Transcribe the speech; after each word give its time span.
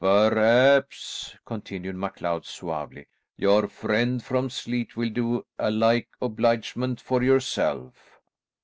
"Perhaps," 0.03 1.35
continued 1.45 1.95
MacLeod 1.95 2.43
suavely, 2.43 3.05
"your 3.37 3.67
friend 3.67 4.23
from 4.23 4.49
Sleat 4.49 4.97
will 4.97 5.11
do 5.11 5.45
a 5.59 5.69
like 5.69 6.07
obligement 6.19 6.99
for 6.99 7.21
yourself." 7.21 8.19